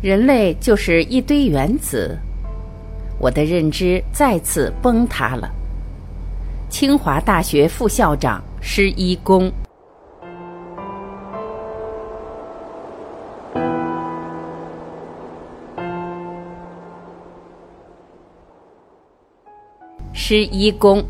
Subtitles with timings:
[0.00, 2.16] 人类就是一堆原子，
[3.18, 5.50] 我的认知再次崩塌了。
[6.70, 9.50] 清华大学副校长施一公，
[20.12, 21.04] 施一公，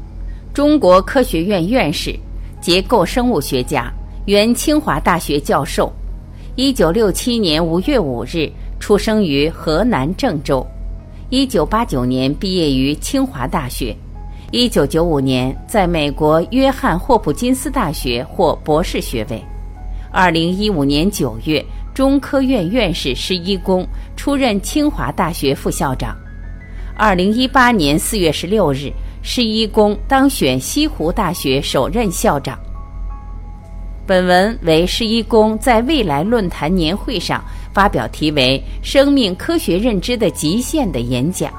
[0.54, 2.18] 中国科学院院士，
[2.58, 3.92] 结构生物学家，
[4.24, 5.92] 原清华大学教授。
[6.56, 8.50] 一九六七年五月五日。
[8.78, 10.66] 出生于河南郑州，
[11.30, 13.94] 一九八九年毕业于清华大学，
[14.50, 19.44] 一九九五年在美国约翰霍普金斯大学获博士学位，
[20.10, 23.86] 二零一五年九月，中科院院士施一公
[24.16, 26.16] 出任清华大学副校长，
[26.96, 28.90] 二零一八年四月十六日，
[29.22, 32.58] 施一公当选西湖大学首任校长。
[34.08, 37.44] 本文为施一公在未来论坛年会上。
[37.74, 41.52] 发表题为《生命科学认知的极限》的演讲。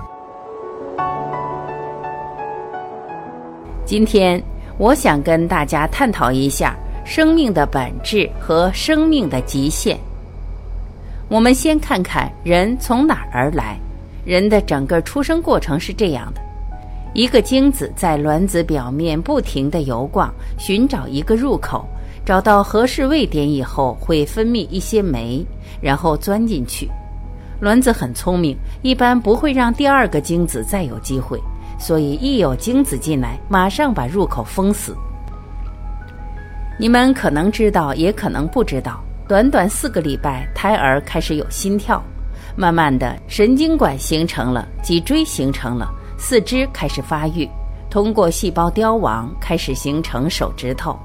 [3.86, 4.42] 今天，
[4.78, 9.98] 我想跟大家探讨一下生命的本质和生命的极限。
[11.30, 13.78] 我们先看看人从哪儿而来。
[14.26, 16.42] 人的整个出生过程是这样的：
[17.14, 21.88] 一个精子在卵子表面不停地游逛，寻找一个入口。
[22.26, 25.46] 找到合适位点以后，会分泌一些酶，
[25.82, 26.88] 然后钻进去。
[27.60, 31.42] 卵子很聪明，一般不会让第二个精子再有机会，
[31.78, 34.96] 所以一有精子进来，马上把入口封死。
[36.80, 42.02] 你们可能知道，也可能不知道，短短四个礼拜，胎儿开始有心跳，
[42.56, 47.50] 慢慢的神经管形成了，脊椎形成了，四肢开始发育，
[47.90, 50.98] 通过细胞凋亡，开始形成手指头。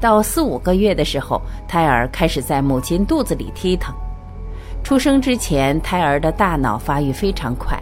[0.00, 3.94] 到四五个月的时候，胎儿开始在母亲肚子里踢腾。
[4.82, 7.78] 出生之前，胎儿的大脑发育非常快，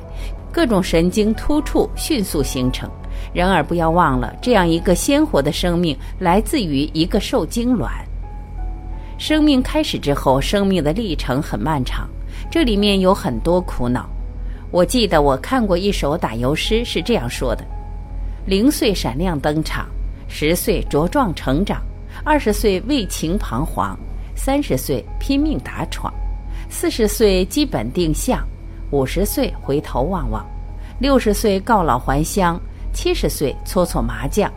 [0.52, 2.90] 各种神经突触迅速形成。
[3.32, 7.92] 然而，不要忘了，这样一个鲜活的生命来自于一个受精卵。
[9.16, 12.08] 生命开始之后，生命的历程很漫长，
[12.50, 14.08] 这里面有很多苦恼。
[14.70, 17.64] 我记得我看过一首打油诗，是这样说的：
[18.46, 19.86] 零岁闪亮登场，
[20.28, 21.80] 十岁茁壮成长。
[22.24, 23.98] 二十岁为情彷徨，
[24.34, 26.12] 三十岁拼命打闯，
[26.68, 28.46] 四十岁基本定向，
[28.90, 30.44] 五十岁回头望望，
[31.00, 32.60] 六十岁告老还乡，
[32.92, 34.50] 七十岁搓搓麻将，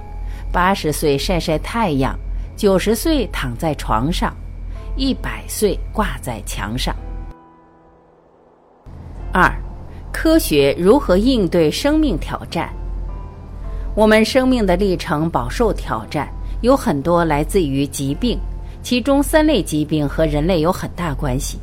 [0.51, 2.17] 八十岁晒晒太阳，
[2.55, 4.35] 九十岁躺在床上，
[4.95, 6.95] 一百岁挂在墙上。
[9.31, 9.49] 二，
[10.11, 12.69] 科学如何应对生命挑战？
[13.95, 16.27] 我们生命的历程饱受挑战。
[16.61, 18.39] 有很多来自于疾病，
[18.81, 21.59] 其中三类疾病和人类有很大关系。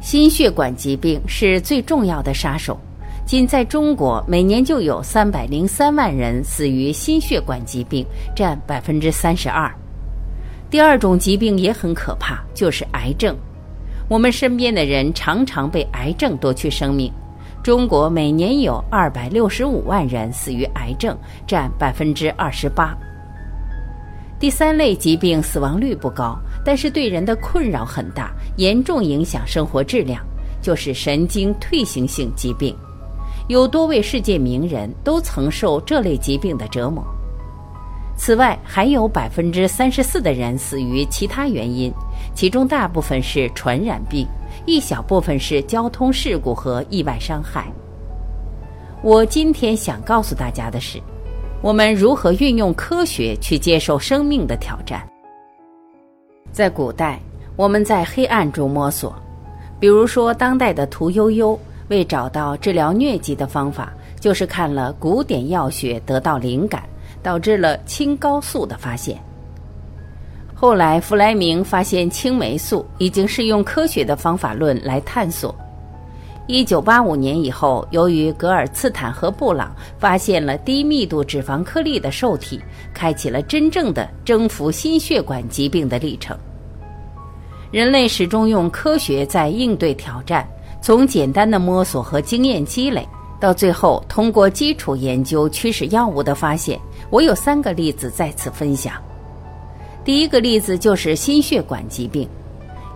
[0.00, 2.78] 心血管疾病是最重要的杀手，
[3.26, 9.74] 仅在中国每年就有三百零三万人死于心血管疾病，占百分之三十二。
[10.70, 13.34] 第二种疾病也很可怕，就是癌症。
[14.08, 17.10] 我们身边的人常常被癌症夺去生命，
[17.62, 21.16] 中国每年有二百六十五万人死于癌症，
[21.46, 22.94] 占百分之二十八。
[24.44, 30.22] 第三类疾病死亡率不高，但是对人的困扰很大，严重影响生活质量，
[30.60, 32.76] 就是神经退行性疾病。
[33.48, 37.02] 有多位世界名人都曾受这类疾病的折磨。
[38.18, 41.90] 此外，还有百分之三十四的人死于其他原因，
[42.34, 44.26] 其中大部分是传染病，
[44.66, 47.72] 一小部分是交通事故和意外伤害。
[49.02, 51.00] 我今天想告诉大家的是。
[51.64, 55.02] 我们如何运用科学去接受生命的挑战？
[56.52, 57.18] 在古代，
[57.56, 59.16] 我们在黑暗中摸索，
[59.80, 61.58] 比如说当代的屠呦呦
[61.88, 66.82] 为找到治疗疟疾的方法，就是看了古典药学得到灵感，
[67.22, 69.18] 导致了青蒿素的发现。
[70.54, 75.56] 后来，弗莱明发现青霉素，已经是用科学的方法论来探索。
[76.46, 82.60] 一九八五年以后，由于格尔茨坦和布朗发现了低密度脂肪颗粒的受体，
[82.92, 86.36] 开启了真正的征服心血管疾病的历程。
[87.70, 90.46] 人类始终用科学在应对挑战，
[90.82, 93.08] 从简单的摸索和经验积累，
[93.40, 96.78] 到最后通过基础研究驱使药物的发现。
[97.08, 98.92] 我有三个例子在此分享。
[100.04, 102.28] 第一个例子就是心血管疾病，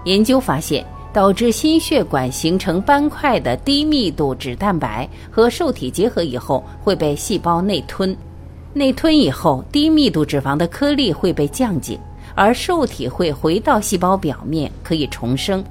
[0.04, 0.84] 研究发现。
[1.12, 8.16] 导致心血管形成斑块的低密度脂蛋白和受体结合以后会被细胞内吞，
[8.72, 11.99] 内吞以后低密度脂肪的颗粒会被降解，
[12.34, 15.64] 而受体会回到细胞表面可以重生。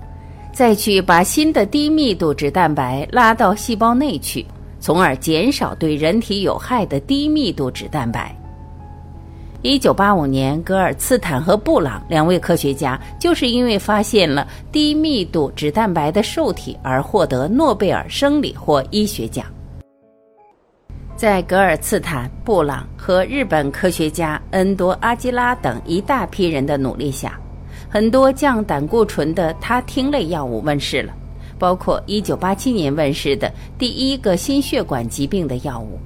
[0.53, 4.45] 再去把新的低密度脂蛋白拉到细胞内去，
[4.79, 8.36] 从而减少对人体有害的低密度脂蛋白。
[9.69, 19.45] 一九八五年，格尔茨坦和布朗两位科学家就是因为发现了低密度脂蛋白的受体而获得诺贝尔生理或医学奖。
[21.17, 27.37] 在格尔茨坦、布朗和日本科学家恩多阿基拉等一大批人的努力下，
[27.89, 31.13] 很多降胆固醇的他汀类药物问世了，
[31.59, 35.99] 包括一九八七年问世的第一个心血管疾病的药物。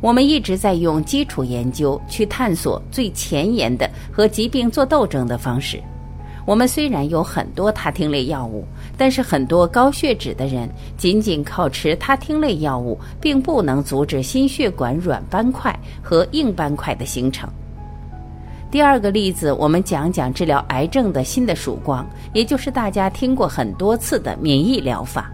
[0.00, 5.82] 我们一直在用基础研究去探索最前沿的和疾病做斗争的方式。
[6.46, 8.64] 我们虽然有很多他汀类药物，
[8.96, 10.66] 但是很多高血脂的人
[10.96, 17.46] 仅仅靠吃他汀类药物，并不能阻止心血管软斑块和硬斑块的形成。
[18.70, 25.30] 第二个例子，我们讲讲治疗癌症的新的曙光，也就是大家听过很多次的免疫疗法。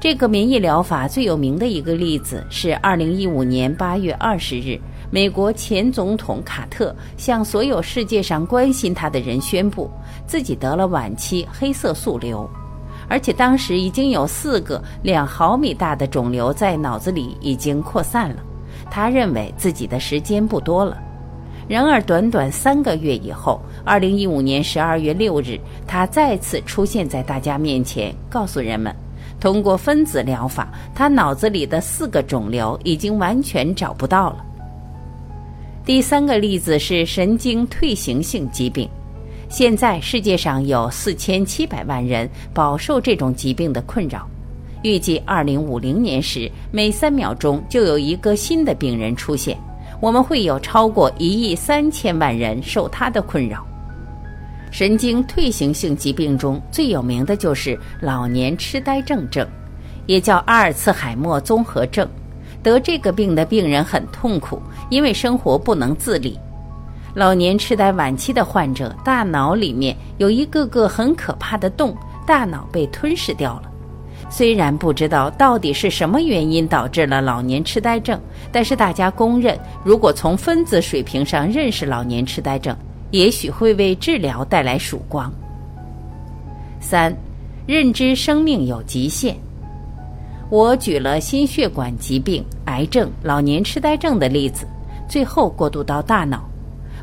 [0.00, 4.80] 这个免疫疗法最有名的一个例子是2015年8月20日，
[5.10, 9.90] 美国前总统卡特向所有世界上关心他的人宣布，
[10.26, 12.48] 自己得了晚期黑色素瘤，
[13.10, 18.36] 而且当时已经有四个两毫米大的肿瘤在脑子里已经扩散了。
[18.90, 20.96] 他认为自己的时间不多了。
[21.68, 28.96] 然而，短短三个月以后，2015年12月6日，他再次出现在大家面前，告诉人们。
[29.40, 34.44] 通过分子疗法，他脑子里的四个肿瘤已经完全找不到了。
[35.84, 38.88] 第三个例子是神经退行性疾病，
[39.48, 44.28] 现在世界上有四千七百万人饱受这种疾病的困扰，
[44.82, 49.56] 预计二零五零年时，每三秒钟就有一个新的病人出现，
[50.00, 53.66] 我们会有超过一亿三千万人受它的困扰。
[54.70, 59.46] 神经退行性疾病中最有名的就是老年痴呆症症，
[60.06, 62.08] 也叫阿尔茨海默综合症。
[62.62, 66.38] 得这个病的病人很痛苦，因为生活不能自理。
[67.14, 71.96] 老年痴呆晚期的患者大脑里面有一个个很可怕的洞，
[72.26, 73.62] 大脑被吞噬掉了。
[74.28, 78.20] 虽然不知道到底是什么原因导致了老年痴呆症，
[78.52, 82.76] 但是大家公认，如果从分子水平上认识老年痴呆症。
[83.10, 85.32] 也许会为治疗带来曙光。
[86.80, 87.14] 三，
[87.66, 89.36] 认知生命有极限。
[90.48, 94.66] 我举了心血管疾病、癌症、老年痴呆症的例子，
[95.08, 96.48] 最后过渡到大脑。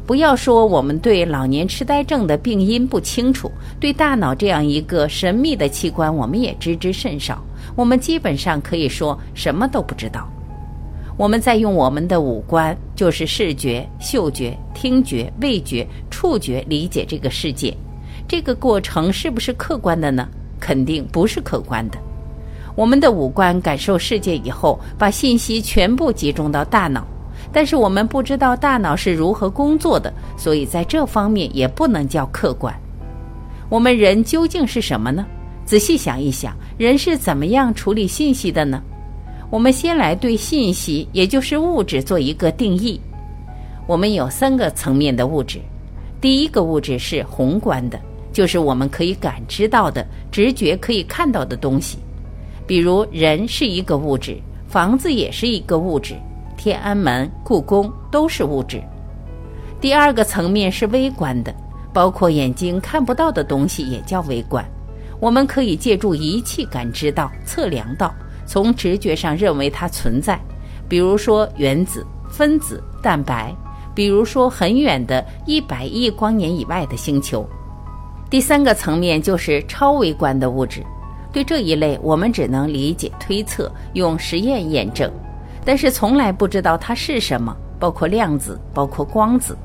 [0.05, 7.43] 不要说我们对老年痴呆症的病因不清楚，对大脑这样一个神秘的器官，我们也知之甚少。
[7.75, 10.29] 我们基本上可以说什么都不知道。
[11.17, 17.75] 我们在用我们的五官，就是视觉、嗅觉、听觉、味觉、触觉理解这个世界。
[18.27, 20.29] 这个过程是不是客观的呢？
[20.59, 21.97] 肯定不是客观的。
[22.75, 27.03] 我们的五官感受世界以后，把信息全部集中到大脑，
[27.51, 32.71] 但是我们不知道大脑是如何工作的，所以在这方面也不能叫客观。
[33.69, 35.25] 我们人究竟是什么呢？
[35.65, 38.79] 仔细想一想，人是怎么样处理信息的呢？
[39.49, 42.99] 我们先来对信息，也就是物质做一个定义。
[43.87, 45.59] 我们有三个层面的物质。
[46.19, 47.97] 第一个物质是宏观的，
[48.33, 51.97] 就是我们可以感知到的、直觉可以看到的东西，
[52.65, 54.37] 比如人是一个物质，
[54.67, 56.15] 房子也是一个物质，
[56.57, 58.81] 天安门、故宫都是物质。
[59.79, 61.55] 第二个层面是微观的，
[61.93, 64.65] 包括眼睛看不到的东西也叫微观，
[65.21, 68.13] 我们可以借助仪器感知到、测量到。
[68.47, 70.39] 从直觉上认为它存在，
[70.89, 73.53] 比如说原子、分子、蛋白，
[73.93, 77.47] 比如说很远的一百亿光年以外的星球。
[78.29, 80.83] 第三个层面就是超微观的物质，
[81.31, 85.11] 对这一类我们只能理解、推测，用实验验证，
[85.63, 89.57] 但是从来不知道它是什么，包括量子，包括光子。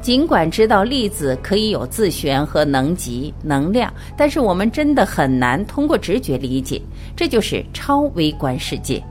[0.00, 6.80] 尽管知道粒子可以有自旋和能级、能量，但是我们真的很难通过直觉理解，
[7.16, 9.02] 这就是超微观世界。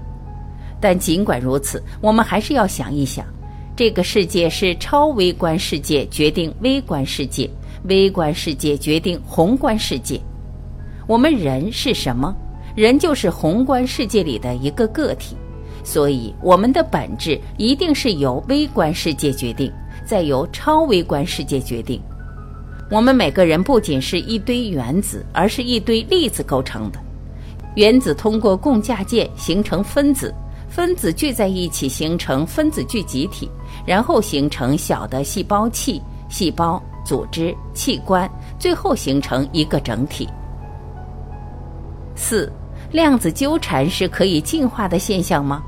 [0.80, 3.26] 但尽管如此，我们还是要想一想，
[3.76, 7.50] 这个世界是超微观世界决定微观世界，
[7.84, 10.20] 微观世界决定宏观世界。
[11.06, 12.34] 我们人是什么？
[12.76, 15.36] 人就是宏观世界里的一个个体，
[15.84, 19.72] 所以我们的本质一定是由微观世界决定。
[20.08, 22.02] 再由超微观世界决定。
[22.90, 27.00] 我们每个人不仅是一堆原子，而是一堆粒子构成的。
[27.76, 30.34] 原子通过共价键形成分子，
[30.70, 33.50] 分子聚在一起形成分子聚集体，
[33.86, 40.28] 然后形成小的细胞器、细胞、组织、器官，最后形成一个整体。
[42.16, 42.52] 四，
[42.92, 45.62] 量子纠缠是可以进化的现象吗？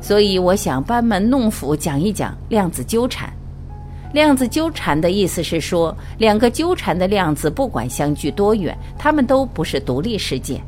[0.00, 3.32] 所以我想班门弄斧讲一讲量子纠缠。
[4.12, 10.60] 量子纠缠的意思是说，两个纠缠的量子不管相距多远，它们都不是独立事件。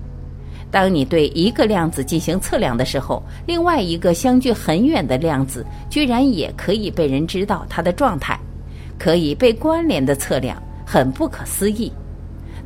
[0.70, 8.38] 当你对一个量子进行测量的时候，另外一个相距很远的量子居然也可以被人知道它的状态，
[8.98, 11.90] 可以被关联的测量，很不可思议。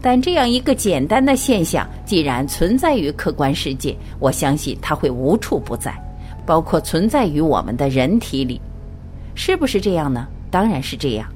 [0.02, 5.94] 但这样一个简单的现象，既然存在于客观世界，我相信它会无处不在，
[6.46, 8.60] 包括存在于我们的人体里，
[9.34, 10.26] 是不是这样呢？
[10.50, 11.26] 当然是这样，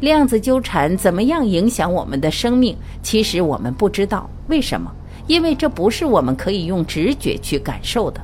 [0.00, 2.76] 量子纠缠怎么样影响我们的生命？
[3.02, 4.92] 其实我们不知道为什么，
[5.26, 8.20] 因为这不是我们可以用直觉去感受的。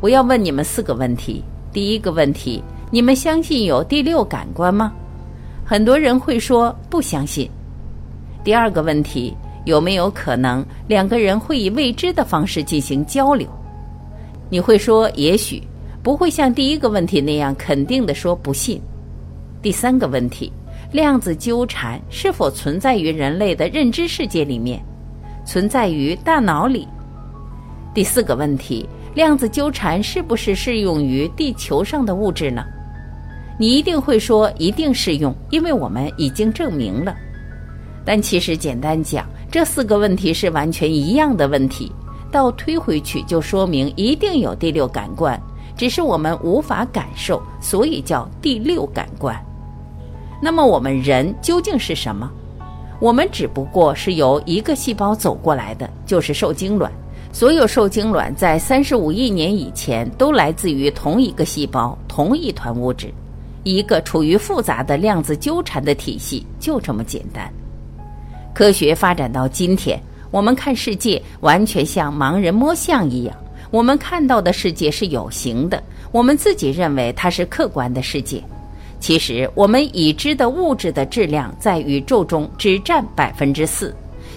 [0.00, 4.92] 我要问你们四个问题：第一个问题，你们相信有第六感官吗？
[5.64, 7.48] 很多人会说不相信。
[8.42, 9.36] 第二个问题，
[9.66, 13.46] 有没有可能两个人会以未知的方式进行交流？
[14.50, 15.62] 你会说也许，
[16.02, 18.82] 不会像第一个问题那样肯定的说不信。
[19.62, 20.52] 第三个问题，
[20.90, 24.82] 量子纠缠是否存在于人类的认知世界里面，
[25.46, 26.88] 存在于大脑里？
[27.94, 32.64] 第四个问题，量子纠缠是不是适用于地球上的物质呢？
[33.58, 37.14] 你一定会说一定适用，因为我们已经证明了。
[38.04, 41.92] 但其实简单讲，这四个问题是完全一样的问题，
[42.30, 45.40] 倒推回去就说明一定有第六感官，
[45.76, 49.36] 只是我们无法感受，所以叫第六感官。
[50.42, 52.30] 那么我们人究竟是什么？
[53.00, 56.90] 我们只不过是由一个细胞走过来的，就是受精卵。
[57.32, 63.12] 所有受精卵在三十五亿年以前都来自于同一个细胞、同一团物质，
[63.62, 67.48] 一个处于复杂的量子纠缠的体系，就这么简单。
[68.52, 69.98] 科学发展到今天，
[70.30, 73.36] 我们看世界完全像盲人摸象一样，
[73.70, 75.82] 我们看到的世界是有形的，
[76.12, 78.42] 我们自己认为它是客观的世界。
[79.00, 83.94] 其实，我们已知的物质的质量在宇宙中只占百分之四，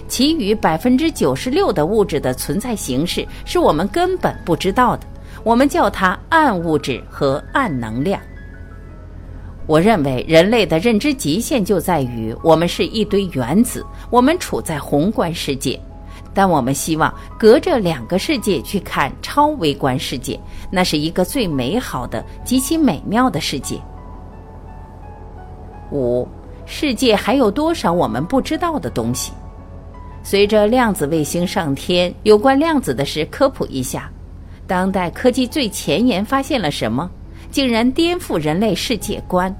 [0.08, 5.06] 其余百分之九十六的物质的存在形式是我们根本不知道的。
[5.42, 8.18] 我们叫它暗物质和暗能量。
[9.66, 15.80] 我认为人类的认知极限就在于我们是一堆原子，我们处在宏观世界，
[16.34, 20.38] 但我们希望隔着两个世界去看超微观世界，
[20.70, 23.80] 那是一个最美好的、极其美妙的世界。
[25.90, 26.28] 五，
[26.66, 29.32] 世界还有多少我们不知道的东西？
[30.22, 34.10] 随着量子卫星上天，有关量子的事科普一下。
[34.66, 37.10] 当代科技最前沿发现了什么？
[37.54, 39.54] 竟然颠覆人类世界观。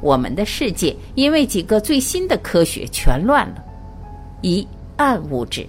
[0.00, 3.62] 我们的世界因为几个最新的科学全乱了。
[4.40, 5.64] 一，暗物质。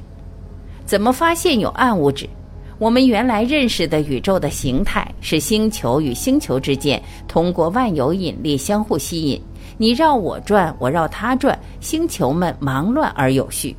[0.87, 2.27] 怎么发现有暗物质？
[2.79, 9.39] 我们原来认识的宇宙的形态是星球与星球之间通过万有引力相互吸引。
[9.77, 13.75] 你绕我转，我绕他转，星球们忙乱而有序。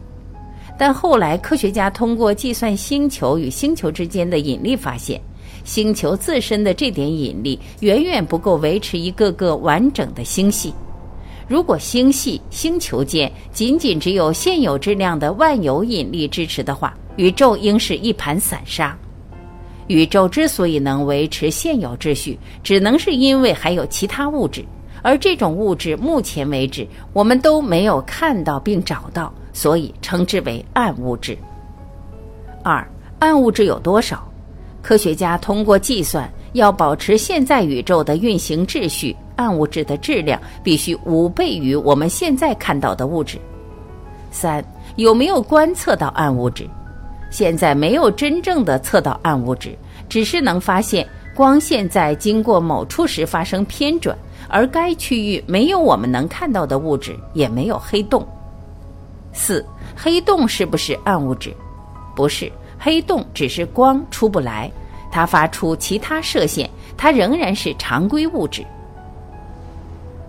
[0.79, 5.21] 但后来科学家通过计算星球与星球之间的引力，发现
[5.65, 10.73] 星球自身的这点引力远远不够维持一个个完整的星系。
[11.49, 18.97] 如果星系、星球间仅仅只有现有质量的万有引力支持的话，宇宙应是一盘散沙。
[19.89, 24.65] 宇宙之所以能维持现有秩序，只能是因为还有其他物质。
[25.03, 31.37] 而这种物质，目前为止我们都没有看到并找到，所以称之为暗物质。
[32.63, 32.89] 二，
[33.19, 34.27] 暗物质有多少？
[34.83, 43.39] 科学家通过计算，要保持现在宇宙的运行秩序，暗物质的质量必须五倍于我们现在看到的物质。
[44.33, 44.65] 三，
[44.97, 46.69] 有没有观测到暗物质？
[47.31, 54.19] 现在没有真正的测到暗物质，只是能发现光线在经过某处时发生偏转。
[54.49, 58.27] 而该区域没有我们能看到的物质，也没有黑洞。
[59.33, 59.65] 四，
[59.97, 61.55] 黑洞是不是暗物质？
[62.15, 62.53] 不是，
[62.85, 64.69] 黑洞只是光出不来，
[65.09, 68.67] 它发出其他射线，它仍然是常规物质。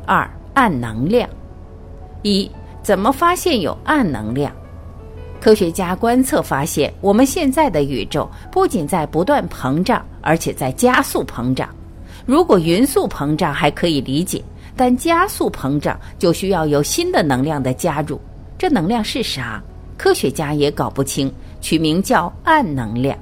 [0.06, 1.28] 二，暗能量。
[2.22, 2.48] 一，
[2.84, 4.54] 怎么发现有暗能量？
[5.42, 11.68] 科学家观测发现，我们现在的宇宙不仅在不断膨胀，而且在加速膨胀。
[12.24, 14.44] 如果匀速膨胀还可以理解，
[14.76, 18.22] 但加速膨胀就需要有新的能量的加入。
[18.60, 19.60] 这能量是啥？
[20.04, 23.18] 科学家也搞不清，取名叫暗能量。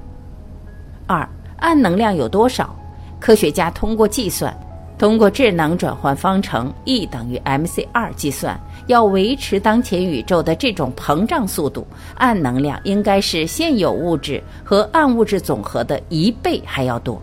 [1.06, 2.76] 二，暗能量有多少？
[3.20, 4.52] 科学家通过计算，
[4.98, 11.86] 通过智能转换方程 E 等于 mc 二计算，要维持当前宇宙的这种膨胀速度，
[12.16, 17.22] 暗能量应该是现有物质和暗物质总和的一倍还要多。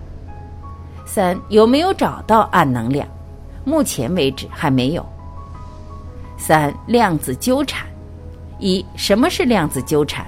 [1.04, 3.04] 三有没有找到暗能量？
[3.64, 5.04] 目前为止还没有。
[6.36, 7.87] 三量子纠缠，
[8.58, 10.26] 一什么是量子纠缠？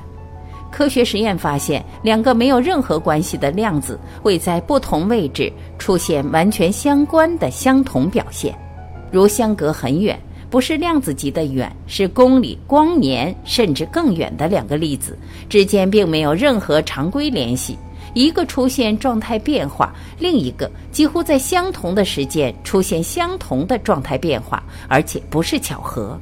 [0.70, 8.56] 科学实验发现，两个没有任何关系的量子会在不同位置出现完全相关的相同表现，
[9.10, 10.16] 如相隔很远，
[10.48, 15.18] 不是量子级的远，是公里、光年甚至更远的两个粒子
[15.48, 17.76] 之间并没有任何常规联系，
[18.14, 26.16] 一个出现状态变化，另一个几乎在相同的时间出现相同的状态变化，而且不是巧合。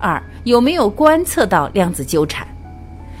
[0.00, 2.46] 二有没有观测到量子纠缠？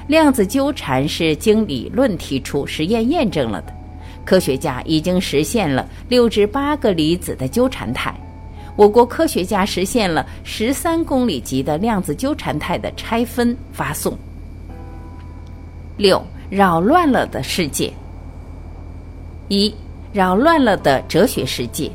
[0.08, 3.72] 量子纠缠是经理论提出、实验验证了的。
[4.24, 8.14] 科学家已经实现了六至八个离子的纠缠态。
[8.76, 14.16] 我国科学家实现了十三公里级的量子纠缠态的拆分发送。
[15.96, 17.92] 六，扰乱了的世界。
[19.48, 19.74] 一，
[20.12, 21.90] 扰乱了的哲学世界。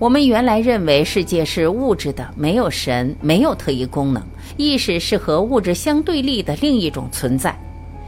[0.00, 4.22] 我们原来认为世界是物质的，没有神，没有特异功能，
[4.56, 7.54] 意识是和物质相对立的另一种存在。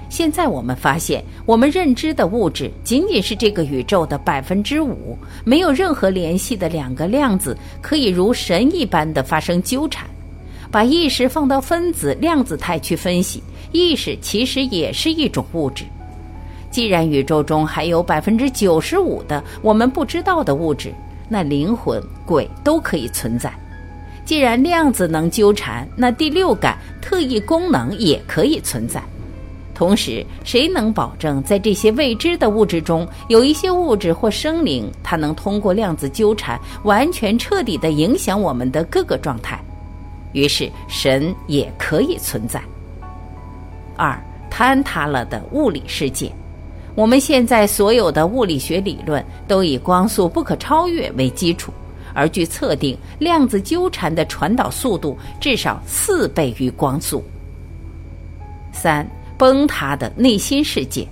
[0.09, 10.09] 现在我们发现，我们认知的物质仅仅是这个宇宙的百分之五，没有任何联系的两个量子可以如神一般的发生纠缠。
[10.71, 15.85] 把意识放到分子量子态去分析，意识其实也是一种物质。
[16.71, 20.91] 既然宇宙中还有百分之九十五的我们不知道的物质。
[21.33, 23.51] 那灵魂、鬼都可以存在。
[24.23, 29.03] 既然量子能纠缠，那第六感、特异功能也可以存在。
[29.75, 39.59] 同时，谁能保证在这些未知的物质中，有一些物质或生灵，它能通过量子纠缠，完全彻底地影响我们的各个状态？
[40.33, 42.63] 于是，神也可以存在。
[43.97, 44.17] 二，
[44.51, 46.31] 坍塌了的物理世界。
[46.95, 51.73] 我们现在所有的物理学理论都以光速不可超越为基础，
[52.13, 57.25] 而据测定，量子纠缠的传导速度至少四倍于光速。
[58.73, 61.07] 三，崩塌的内心世界。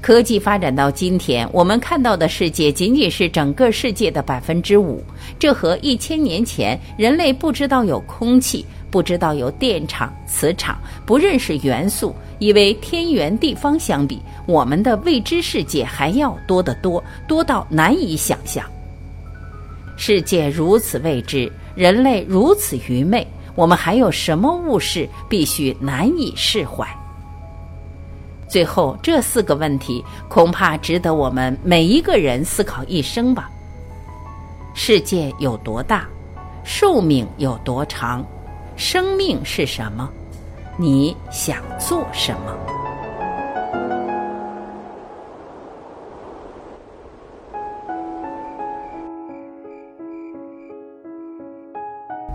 [0.00, 5.02] 科技发展到今天，我们看到的世界仅仅是整个世界的百分之五，
[5.38, 8.64] 这和一千年前人类不知道有空气。
[8.90, 18.64] 不知道有电场、磁场，不认识元素，以为天圆地方相比，我们的未知世界还要多得多，多到难以想象。
[19.96, 26.86] 世界如此未知，人类如此愚昧，我们还有什么物事必须难以释怀？
[28.48, 33.50] 最后这四个问题，恐怕值得我们每一个人思考一生吧。
[34.74, 36.08] 世界有多大？
[36.64, 38.24] 寿命有多长？
[38.78, 40.08] 生命是什么？
[40.76, 42.56] 你想做什么？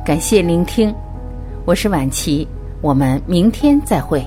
[0.03, 0.93] 感谢聆听，
[1.65, 2.45] 我是婉琪，
[2.81, 4.21] 我们明天再会。